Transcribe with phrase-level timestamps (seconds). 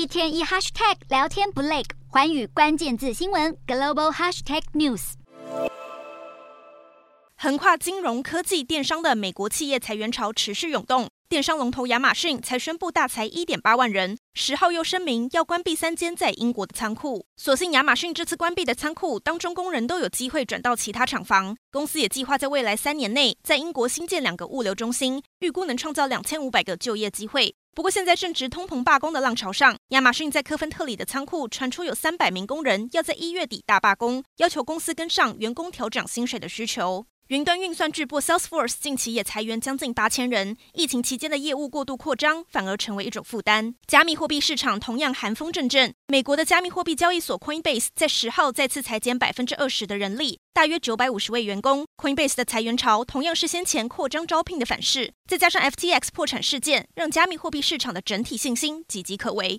[0.00, 5.12] 一天一 hashtag 聊天不累，寰宇关键字新闻 global hashtag news。
[7.36, 17.26] 横跨金融科技电商的美国企业裁员潮持续涌动，电商龙头亚马逊才宣布大裁一点八万人，十号又声明要关闭三间在英国的仓库。
[17.36, 21.54] 所幸亚马逊这次关闭的仓库当中，工人都有机会转到其他厂房。
[21.70, 27.54] 公司也计划在未来三年内在英国新建两个物流中心，预估能创造两千五百个就业机会。
[27.72, 37.06] 不过，现在正值通膨罢工的浪潮上，亚马逊在科芬特里的仓库传出有三百名工人要在一月底大罢工，要求公司跟上员工调涨薪水的需求。
[37.28, 43.72] 云端运算巨擘 Salesforce 近期也裁员将近八千人，疫情期间的业务过度扩张反而成为一种负担。
[43.86, 51.86] 加密货币市场同样寒风阵阵，美国的加密货币交易所 Coinbase 在十号再次裁减百分之二十的人力，大约九百五十位员工。
[51.96, 59.56] Coinbase 的裁员潮同样是先前扩张招聘的反噬，再加上 FTX 破产事件，让加密货币市场的整体信心岌岌可危。